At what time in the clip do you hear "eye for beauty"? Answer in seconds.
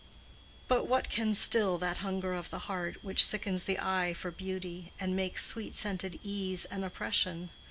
3.77-4.93